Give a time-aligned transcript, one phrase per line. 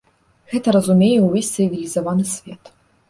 [0.53, 2.77] Гэта разумее ўвесь цывілізаваны свет.